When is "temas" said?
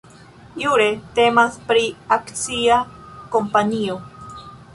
1.19-1.59